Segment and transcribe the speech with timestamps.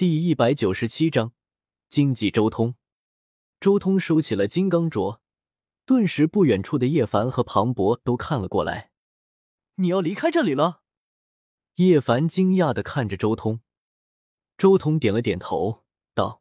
[0.00, 1.34] 第一百九十七章，
[1.90, 2.74] 经济周通。
[3.60, 5.18] 周通收起了金刚镯，
[5.84, 8.92] 顿时不远处的叶凡和庞博都看了过来。
[9.74, 10.80] 你要离开这里了？
[11.74, 13.60] 叶凡惊讶的看着周通。
[14.56, 15.84] 周通点了点头，
[16.14, 16.40] 道：“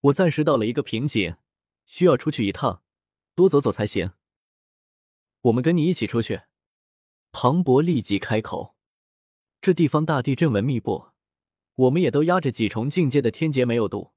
[0.00, 1.36] 我暂时到了一个瓶颈，
[1.84, 2.82] 需要出去一趟，
[3.34, 4.12] 多走走才行。
[5.42, 6.44] 我们跟你一起出去。”
[7.32, 8.74] 庞博立即开口
[9.60, 11.08] ：“这地方大地震纹密布。”
[11.74, 14.12] 我们也都压着几重境界的天劫没有渡。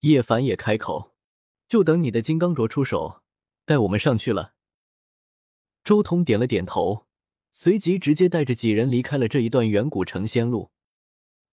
[0.00, 1.14] 叶凡也开口，
[1.68, 3.22] 就等你的金刚镯出手，
[3.64, 4.54] 带我们上去了。
[5.84, 7.06] 周通点了点头，
[7.52, 10.70] 随即直接带着几人离开了这一段远古成仙路。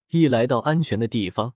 [0.09, 1.55] 一来到安全的地方，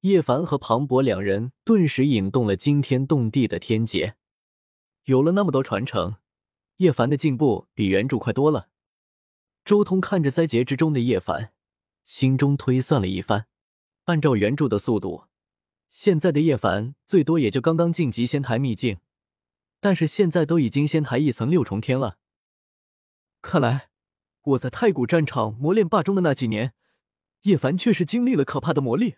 [0.00, 4.16] 叶凡和庞博两人顿时引动了惊天动地的天劫。
[5.04, 6.16] 有了那么多传承，
[6.78, 8.70] 叶凡的进步比原著快多了。
[9.64, 11.53] 周通看着灾劫之中的叶凡。
[12.04, 13.46] 心中推算了一番，
[14.04, 15.24] 按照原著的速度，
[15.90, 18.98] 现在的叶凡最多也就刚刚晋级仙台秘境，
[19.80, 22.18] 但是现在都已经仙台一层六重天了。
[23.40, 23.88] 看来
[24.42, 26.74] 我在太古战场磨练霸中的那几年，
[27.42, 29.16] 叶凡确实经历了可怕的磨砺。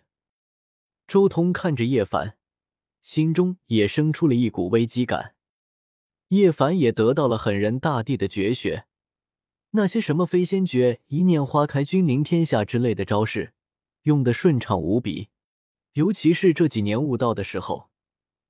[1.07, 2.37] 周通看着叶凡，
[3.01, 5.35] 心中也生出了一股危机感。
[6.29, 8.86] 叶凡也得到了狠人大帝的绝学。
[9.71, 13.53] 那些什么飞仙诀、一念花开、君临天下之类的招式，
[14.03, 15.29] 用的顺畅无比。
[15.93, 17.89] 尤其是这几年悟道的时候，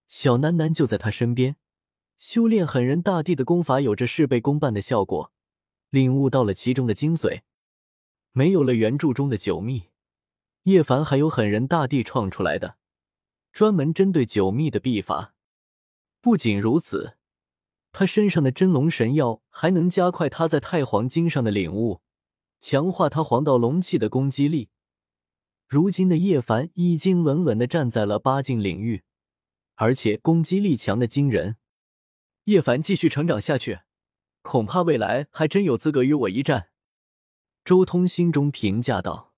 [0.07, 1.55] 小楠楠就在他身边，
[2.17, 5.31] 修炼狠人大帝的功法，有着事倍功半的效果，
[5.89, 7.41] 领悟到了其中的精髓。
[8.31, 9.89] 没有了原著中的九秘，
[10.63, 12.77] 叶凡还有狠人大帝创出来的
[13.51, 15.33] 专门针对九秘的秘法。
[16.21, 17.17] 不仅如此。
[17.99, 22.03] 他身上的真龙神药还能加快他在太黄经上的领悟，
[22.61, 24.69] 强化他黄道龙气的攻击力。
[25.67, 29.03] 如今的叶凡已经稳稳的站在了八境领域，
[29.73, 31.55] 而且攻击力强的惊人。
[32.43, 33.79] 叶凡继续成长下去，
[34.43, 36.69] 恐怕未来还真有资格与我一战。
[37.65, 39.33] 周通心中评价道：“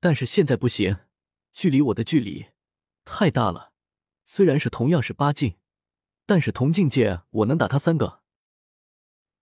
[0.00, 0.96] 但是现在不行，
[1.52, 2.46] 距离我的距离
[3.04, 3.74] 太大了。
[4.24, 5.56] 虽然是同样是八境。”
[6.28, 8.20] 但是同境界，我能打他三个。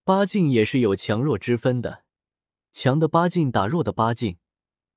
[0.05, 2.05] 八境也是有强弱之分的，
[2.71, 4.37] 强的八境打弱的八境，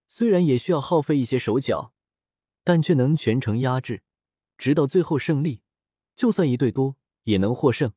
[0.07, 1.93] 虽然也需要耗费一些手脚，
[2.63, 4.05] 但却能全程压制，
[4.57, 5.65] 直到最后胜利。
[6.15, 7.93] 就算一对多，也能获胜。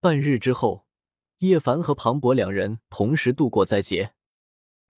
[0.00, 0.86] 半日之后，
[1.40, 4.14] 叶凡和庞博两人同时度过灾劫。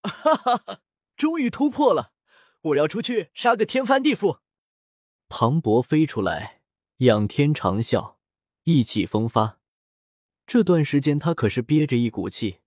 [0.04, 0.80] 哈哈哈！
[1.16, 2.12] 终于突破了！
[2.60, 4.38] 我要出去杀个天翻地覆。
[5.28, 6.55] 庞博飞出来。
[7.00, 8.14] 仰天长啸，
[8.64, 9.58] 意气风发。
[10.46, 12.60] 这段时间他可是憋着一股气，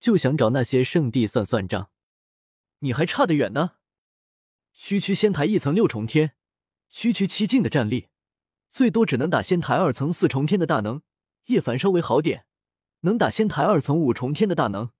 [0.00, 1.90] 就想找那些圣地算算账。
[2.78, 3.72] 你还差得远呢，
[4.72, 6.32] 区区仙台一层六重天，
[6.88, 8.08] 区区七境的战力，
[8.70, 11.02] 最多只能打仙台二层四重天的大能。
[11.48, 12.46] 叶凡稍微好点，
[13.00, 14.90] 能打仙台二层五重天的大能。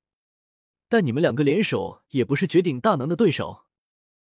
[0.90, 3.64] 但你们两个联手也不是绝顶大能的对手。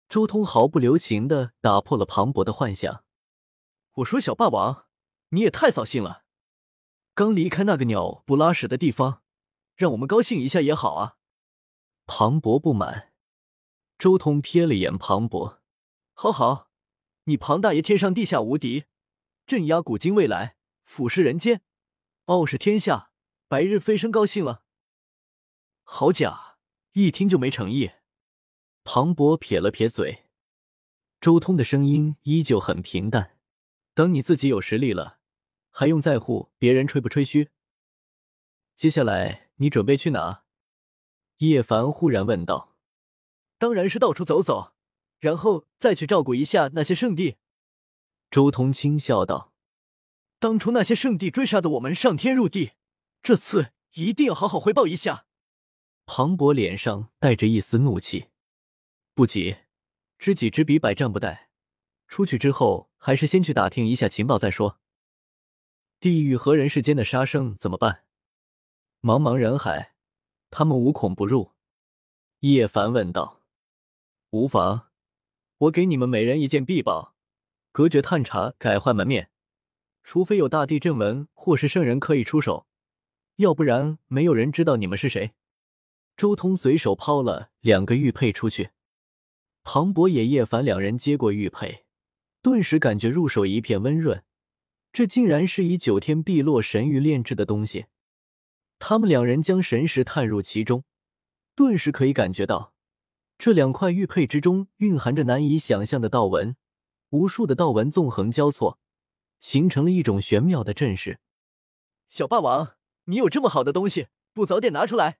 [0.09, 3.05] 周通毫不留情的打破了庞博的幻想。
[3.97, 4.87] 我说小霸王，
[5.29, 6.23] 你也太扫兴了！
[7.13, 9.21] 刚离开那个鸟不拉屎的地方，
[9.75, 11.17] 让我们高兴一下也好啊。
[12.07, 13.13] 庞博不满，
[13.99, 15.61] 周通瞥了眼庞博，
[16.13, 16.71] 好好，
[17.25, 18.85] 你庞大爷天上地下无敌，
[19.45, 21.61] 镇压古今未来，俯视人间，
[22.25, 23.11] 傲视天下，
[23.47, 24.63] 白日飞升高兴了。
[25.83, 26.57] 好假，
[26.93, 27.91] 一听就没诚意。
[28.83, 30.25] 庞博撇了撇嘴，
[31.21, 33.32] 周通的声音依旧很平淡。
[33.95, 35.19] 等你自己有实力了，
[35.69, 37.49] 还用在乎别人吹不吹嘘？
[38.75, 40.45] 接下来你准备去哪？
[41.37, 42.75] 叶凡忽然问道。
[43.59, 44.73] 当然是到处走走，
[45.19, 47.37] 然后再去照顾一下那些圣地。
[48.31, 49.53] 周通轻笑道
[50.39, 52.71] ：“当初那些圣地追杀的我们上天入地，
[53.21, 55.27] 这次一定要好好回报一下。”
[56.07, 58.29] 庞博脸上带着一丝怒气
[59.13, 59.57] ：“不急，
[60.17, 61.47] 知己知彼，百战不殆。
[62.07, 64.79] 出去之后。”还是先去打听一下情报再说。
[65.99, 68.05] 地狱和人世间的杀生怎么办？
[69.01, 69.93] 茫茫人海，
[70.49, 71.51] 他们无孔不入。
[72.39, 73.41] 叶凡问道
[74.31, 74.87] ：“无妨，
[75.57, 77.13] 我给你们每人一件臂宝，
[77.73, 79.29] 隔绝探查，改换门面。
[80.05, 82.67] 除非有大地震纹或是圣人可以出手，
[83.35, 85.33] 要不然没有人知道你们是谁。”
[86.15, 88.69] 周通随手抛了两个玉佩出去，
[89.61, 91.82] 庞博也、叶凡两人接过玉佩。
[92.43, 94.21] 顿时感觉入手一片温润，
[94.91, 97.85] 这竟然是以九天碧落神玉炼制的东西。
[98.79, 100.83] 他们两人将神识探入其中，
[101.55, 102.73] 顿时可以感觉到
[103.37, 106.57] 这两块玉佩之中蕴含着难以想象的道纹，
[107.11, 108.77] 无数的道纹纵横交错，
[109.39, 111.19] 形成了一种玄妙的阵势。
[112.09, 112.75] 小霸王，
[113.05, 115.19] 你有这么好的东西，不早点拿出来？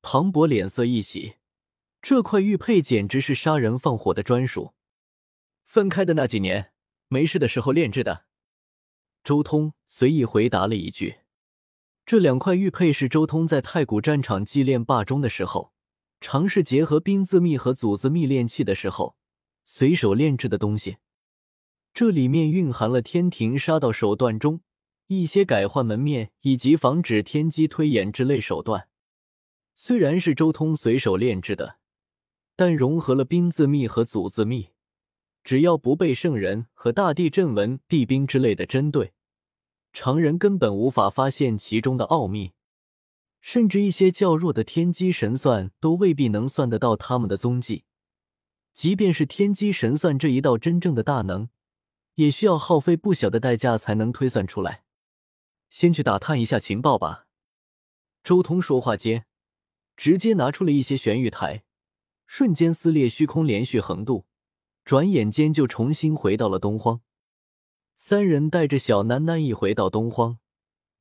[0.00, 1.34] 庞博脸色一喜，
[2.00, 4.72] 这块玉佩简直是杀人放火的专属。
[5.72, 6.70] 分开的那几年，
[7.08, 8.26] 没事的时候炼制的。
[9.24, 11.20] 周通随意回答了一句
[12.04, 15.72] ：“这两块玉佩是周通在太古战场祭炼霸中的时候，
[16.20, 19.16] 尝试结合冰字秘和祖字秘炼器的时候，
[19.64, 20.98] 随手炼制的东西。
[21.94, 24.60] 这里面蕴含了天庭杀道手段中
[25.06, 28.88] 一些改换门面以及防止天机推演之类手段。
[29.74, 31.78] 虽然是周通随手炼制的，
[32.54, 34.68] 但融合了冰字秘和祖字秘。”
[35.44, 39.12] 只要不被圣人和大地震纹、地兵之类的针对，
[39.92, 42.52] 常人根本无法发现其中的奥秘，
[43.40, 47.84] 甚至一些较弱的天机神算都未必能算得到他们的踪迹。
[48.72, 51.48] 即便是天机神算这一道真正的大能，
[52.14, 54.84] 也需要耗费不小的代价才能推算出来。
[55.68, 57.26] 先去打探一下情报吧。
[58.22, 59.26] 周通说话间，
[59.96, 61.64] 直接拿出了一些玄玉台，
[62.26, 64.24] 瞬间撕裂虚空，连续横渡。
[64.84, 67.00] 转眼间就重新回到了东荒。
[67.94, 70.38] 三人带着小楠楠一回到东荒，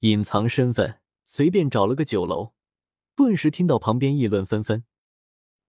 [0.02, 2.54] 隐藏身份，随便找了个酒楼，
[3.16, 4.84] 顿时听到旁边议论纷纷。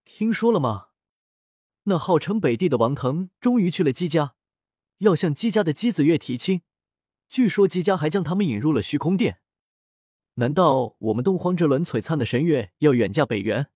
[0.05, 0.89] 听说了吗？
[1.85, 4.35] 那号称北帝的王腾终于去了姬家，
[4.99, 6.63] 要向姬家的姬子月提亲。
[7.29, 9.41] 据说姬家还将他们引入了虚空殿。
[10.35, 13.69] 难道我们东荒这轮璀璨的神月要远嫁北原？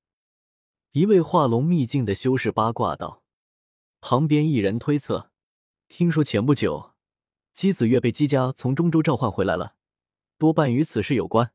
[0.92, 3.22] 一位化龙秘境的修士八卦道。
[4.00, 5.30] 旁边一人推测
[5.88, 6.94] ：“听说前不久，
[7.52, 9.74] 姬子月被姬家从中州召唤回来了，
[10.38, 11.52] 多半与此事有关。”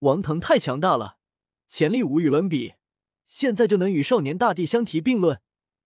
[0.00, 1.18] 王腾太强大了，
[1.68, 2.74] 潜力无与伦比，
[3.26, 5.40] 现在就能与少年大帝相提并论，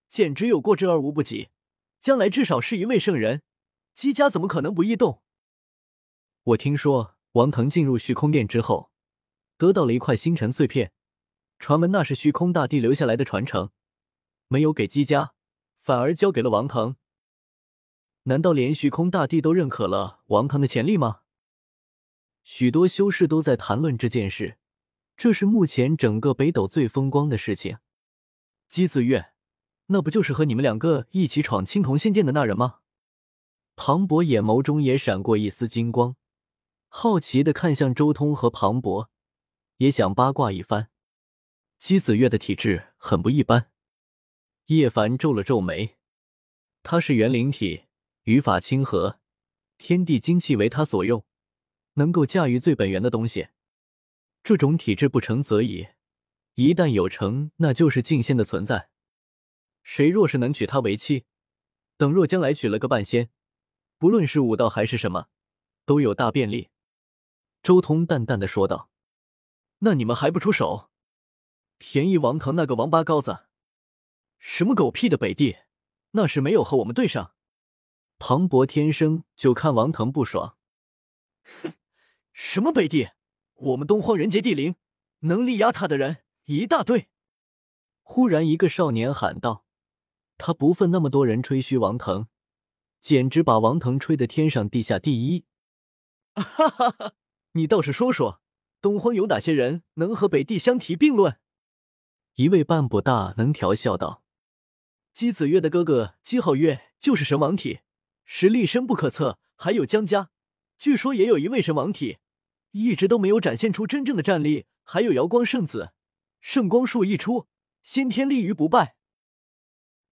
[0.09, 1.51] 简直有过之而无不及。
[2.01, 3.43] 将来至少是一位圣人，
[3.95, 5.23] 姬家怎么可能不异动？
[6.43, 8.91] 我听说王腾进入虚空殿之后，
[9.59, 10.93] 得到了一块星辰碎片，
[11.59, 13.71] 传闻那是虚空大帝留下来的传承，
[14.49, 15.35] 没有给姬家。
[15.81, 16.97] 反而交给了王腾，
[18.25, 21.21] 难道连虚空大帝都认可了王腾的潜力吗？
[22.43, 24.59] 许多修士都在谈论这件事，
[25.17, 27.79] 这是目前整个北斗最风光的事情。
[28.67, 29.33] 姬子月，
[29.87, 32.81] 那不就是和你们两个一起闯青铜仙殿的那人吗？
[33.77, 36.17] 庞博眼眸中也闪过一丝金光，
[36.89, 39.09] 好奇的看向周通和庞博，
[39.77, 40.89] 也想八卦一番。
[41.79, 43.71] 姬子月的体质很不一般。
[44.67, 45.95] 叶凡皱了皱眉，
[46.83, 47.85] 他是元灵体，
[48.25, 49.21] 语法亲和，
[49.79, 51.25] 天地精气为他所用，
[51.95, 53.51] 能够驾驭最本源的东西。
[54.43, 55.87] 这种体质不成则已，
[56.55, 58.91] 一旦有成，那就是进仙的存在。
[59.85, 61.27] 谁若是能娶她为妻，
[61.97, 63.31] 等若将来娶了个半仙，
[63.99, 65.29] 不论是武道还是什么，
[65.85, 66.71] 都有大便利。
[67.63, 68.91] 周通淡淡的说道
[69.79, 70.91] ：“那你们还不出手，
[71.79, 73.45] 便宜王腾那个王八羔子？”
[74.39, 75.57] 什么狗屁的北帝，
[76.13, 77.35] 那是没有和我们对上。
[78.19, 80.57] 庞博天生就看王腾不爽。
[81.63, 81.73] 哼，
[82.33, 83.11] 什么北帝？
[83.55, 84.77] 我们东荒人杰地灵，
[85.21, 87.09] 能力压他的人一大堆。
[88.03, 89.65] 忽然，一个少年喊道
[90.39, 92.29] ：“他不忿那么多人吹嘘王腾，
[93.01, 95.45] 简直把王腾吹得天上地下第一。
[96.37, 97.15] ”哈哈哈！
[97.53, 98.43] 你倒是说说，
[98.83, 101.41] 东荒有哪些人能和北帝相提并论？
[102.35, 104.23] 一位半步大能调笑道。
[105.17, 107.81] 姬子月的哥哥姬皓月就是神王体，
[108.27, 109.39] 实力深不可测。
[109.55, 110.29] 还有江家，
[110.77, 112.19] 据说也有一位神王体，
[112.73, 114.67] 一直都没有展现出真正的战力。
[114.83, 115.95] 还有瑶光圣子，
[116.43, 117.49] 圣光术一出，
[117.81, 118.97] 先天立于不败。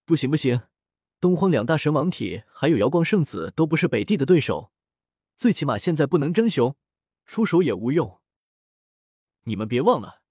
[0.07, 0.63] 不行不行，
[1.21, 4.73] 东荒两大神王体还有瑶光圣子都不是北帝的对手，
[5.37, 6.75] 最起码现在不能争雄，
[7.27, 8.23] 出手也无用。
[9.43, 10.23] 你们别忘了，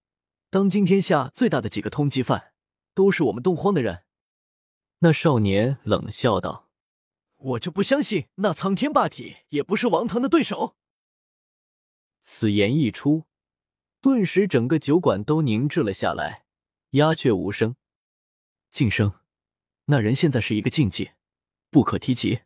[0.50, 2.54] 当今天下最大的几个通缉犯，
[2.96, 4.06] 都是我们东荒的人。
[5.04, 6.70] 那少年冷笑道
[7.36, 10.78] ：“我就不相信那苍天霸体也不是王腾的对手。”
[12.22, 13.26] 此言一出，
[14.00, 16.46] 顿时整个酒馆都凝滞了下来，
[16.92, 17.76] 鸦雀无声。
[18.72, 19.12] 晋升，
[19.88, 21.16] 那人现在是一个境界，
[21.70, 22.44] 不可提及。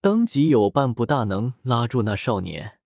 [0.00, 2.77] 当即有半步大能拉住那少年。